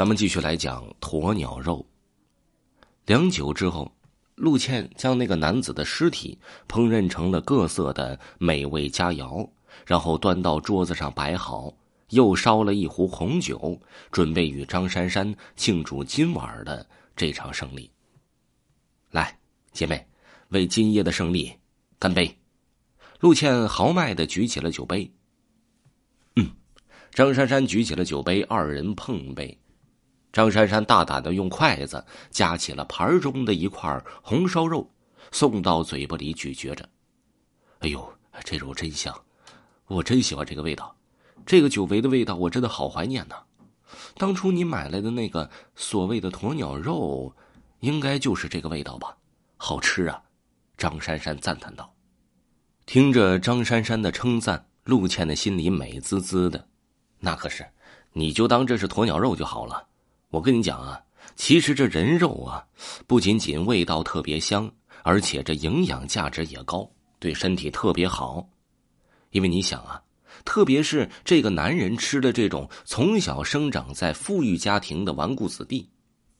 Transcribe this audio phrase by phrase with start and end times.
[0.00, 1.84] 咱们继续来讲鸵鸟肉。
[3.04, 3.92] 良久之后，
[4.34, 9.46] 陆倩将那个男子的尸体烹饪成了各色的美味佳肴，
[9.84, 11.70] 然后端到桌子上摆好，
[12.08, 13.78] 又烧了一壶红酒，
[14.10, 17.90] 准备与张珊珊庆祝今晚的这场胜利。
[19.10, 19.38] 来，
[19.70, 20.02] 姐妹，
[20.48, 21.52] 为今夜的胜利
[21.98, 22.34] 干杯！
[23.18, 25.12] 陆倩豪迈的举起了酒杯。
[26.36, 26.50] 嗯，
[27.12, 29.54] 张珊珊举起了酒杯，二人碰杯。
[30.32, 34.88] 张珊珊大胆的用筷子夹起了盘中的一块红烧肉，
[35.32, 36.88] 送到嘴巴里咀嚼着。
[37.80, 38.12] 哎呦，
[38.44, 39.14] 这肉真香！
[39.86, 40.94] 我真喜欢这个味道，
[41.44, 43.36] 这个久违的味道，我真的好怀念呐。
[44.16, 47.34] 当初你买来的那个所谓的鸵鸟肉，
[47.80, 49.16] 应该就是这个味道吧？
[49.56, 50.22] 好吃啊！
[50.76, 51.92] 张珊珊赞叹道。
[52.86, 56.68] 听着张珊珊的称赞，陆倩的心里美滋滋的。
[57.18, 57.66] 那可是，
[58.12, 59.88] 你就当这是鸵鸟肉就好了。
[60.30, 61.00] 我跟你讲啊，
[61.34, 62.64] 其实这人肉啊，
[63.08, 64.70] 不仅仅味道特别香，
[65.02, 68.48] 而且这营养价值也高，对身体特别好。
[69.30, 70.00] 因为你想啊，
[70.44, 75.90] 特别是这个男人吃的这种从小生长在富裕家庭的纨绔子弟，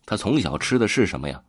[0.07, 1.43] 他从小吃的是什么呀？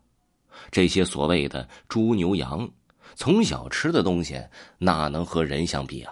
[0.72, 2.68] 这些所谓的猪牛羊，
[3.14, 4.42] 从小吃的东西
[4.80, 6.12] 哪能和人相比啊？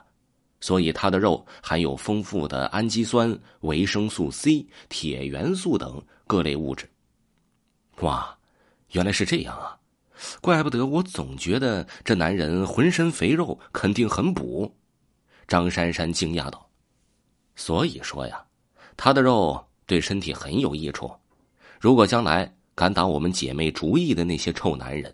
[0.61, 6.87] 所以，它的肉含有丰富的氨基酸、维生素 C、铁元素等各类物质。
[8.01, 8.37] 哇，
[8.91, 9.75] 原来是这样啊！
[10.41, 14.71] 怪不得我总觉得这男人浑身肥肉，肯定很补。
[15.47, 16.69] 张珊珊惊讶道
[17.57, 18.45] ：“所以说呀，
[18.95, 21.11] 他的肉对身体很有益处。
[21.79, 25.11] 如果将来敢打我们姐妹主意的那些臭男人，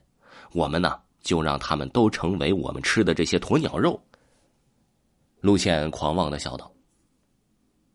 [0.52, 3.98] 我们呢，就让他们都成为我们吃的这些鸵鸟肉。”
[5.40, 6.70] 陆倩狂妄的笑道：“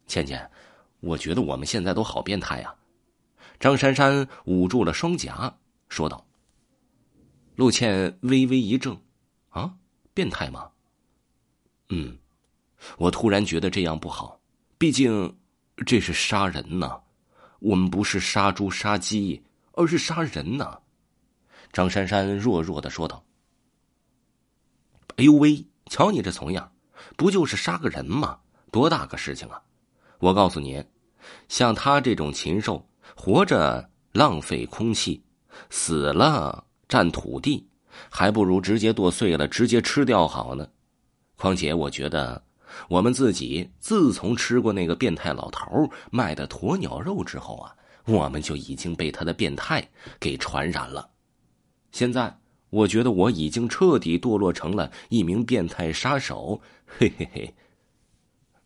[0.08, 0.50] 倩倩，
[1.00, 2.74] 我觉得我们现在都好变态呀。”
[3.60, 5.54] 张珊珊捂住了双颊，
[5.90, 6.26] 说道。
[7.56, 8.98] 陆倩微微一怔
[9.50, 9.74] ：“啊，
[10.14, 10.70] 变态吗
[11.90, 12.18] ？”“嗯，
[12.96, 14.40] 我突然觉得这样不好，
[14.78, 15.36] 毕竟
[15.84, 17.00] 这是杀人呢。
[17.58, 19.42] 我们不是杀猪杀鸡，
[19.72, 20.80] 而是杀人呢。”
[21.70, 23.22] 张珊珊弱弱的说道。
[25.16, 26.72] “哎呦喂，瞧你这怂样！”
[27.16, 28.40] 不就是杀个人吗？
[28.72, 29.60] 多大个事情啊！
[30.18, 30.82] 我告诉你，
[31.48, 32.86] 像他这种禽兽，
[33.20, 35.22] 活着浪费空气，
[35.68, 37.68] 死了占土地，
[38.08, 40.66] 还不如直接剁碎了直接吃掉好呢。
[41.36, 42.42] 况且，我觉得
[42.88, 47.76] 我们自己自从吃过那个变态老头卖的鸵鸟肉之后啊，
[48.06, 49.86] 我们就已经被他的变态
[50.18, 51.10] 给传染了。
[51.92, 52.34] 现在。
[52.70, 57.54] 我觉得我已经彻底堕落成了一名变态杀手， 嘿嘿嘿。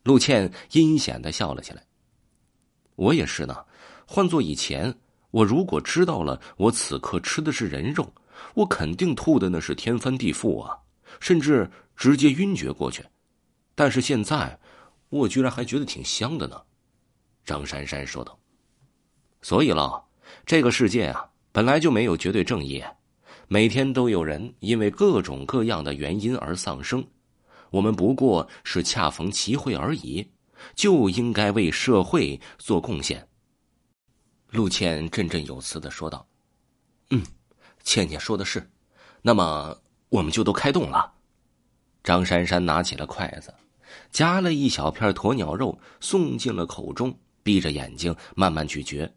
[0.02, 1.82] 陆倩阴险的笑了起来。
[2.96, 3.64] 我也是呢，
[4.06, 4.94] 换做以前，
[5.30, 8.12] 我如果知道了我此刻吃的是人肉，
[8.54, 10.76] 我肯定吐的那是天翻地覆啊，
[11.20, 13.04] 甚至直接晕厥过去。
[13.74, 14.58] 但是现在，
[15.08, 16.60] 我居然还觉得挺香的呢。
[17.44, 18.38] 张珊珊说道。
[19.42, 20.02] 所以了，
[20.46, 22.82] 这个世界啊，本来就没有绝对正义。
[23.46, 27.04] 每天都有人因为各种各样的原因而丧生，
[27.70, 30.26] 我们不过是恰逢其会而已，
[30.74, 33.28] 就应该为社会做贡献。
[34.54, 36.24] 陆倩振振有词的说道
[37.10, 37.20] ：“嗯，
[37.82, 38.64] 倩倩说的是，
[39.20, 39.76] 那么
[40.10, 41.12] 我们就都开动了。”
[42.04, 43.52] 张珊珊拿起了筷子，
[44.12, 49.12] 夹了一小片鸵鸟肉送进了口中，闭着眼睛慢慢咀嚼。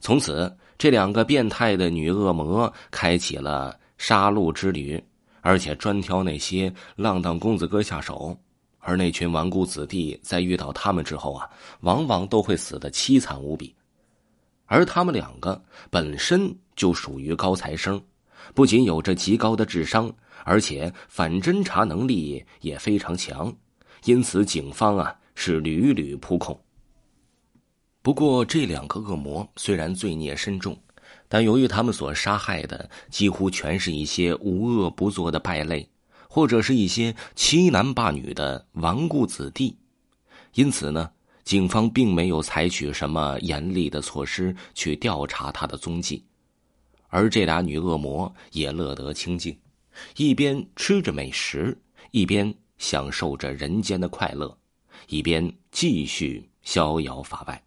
[0.00, 5.02] 从此，这两个变态的女恶魔开启了杀戮之旅，
[5.40, 8.38] 而且专挑那些浪荡公子哥下手。
[8.78, 11.50] 而那群纨绔子弟在遇到他们之后啊，
[11.80, 13.74] 往往都会死得凄惨无比。
[14.70, 15.60] 而他们两个
[15.90, 18.00] 本身就属于高材生，
[18.54, 20.12] 不仅有着极高的智商，
[20.44, 23.52] 而且反侦查能力也非常强，
[24.04, 26.56] 因此警方啊是屡屡扑空。
[28.00, 30.80] 不过，这两个恶魔虽然罪孽深重，
[31.26, 35.90] 但由于他们所杀害的几乎全是一些无恶不作的败类，
[36.28, 39.76] 或者是一些欺男霸女的纨绔子弟，
[40.54, 41.10] 因此呢，
[41.50, 46.24] 警方并没有采取什么严厉的措施去调查他的踪迹。
[47.08, 49.58] 而这俩女恶魔也乐得清静，
[50.14, 51.76] 一边吃着美食，
[52.12, 54.56] 一边享受着人间的快乐，
[55.08, 57.60] 一边继续逍遥法外。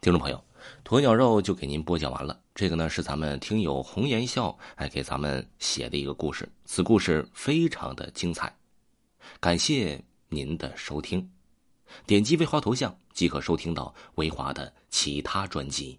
[0.00, 0.44] 听众朋友，
[0.84, 2.36] 鸵鸟肉就给您播讲完了。
[2.52, 8.52] 这个呢是咱们听友红颜笑哎给咱们写的一个故事，此故事非常的精彩，
[9.38, 11.30] 感谢您的收听，
[12.06, 12.98] 点击微华头像。
[13.18, 15.98] 即可收听到维华的其他专辑。